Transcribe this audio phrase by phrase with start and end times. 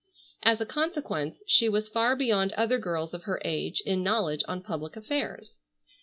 [0.41, 4.63] As a consequence she was far beyond other girls of her age in knowledge on
[4.63, 5.57] public affairs.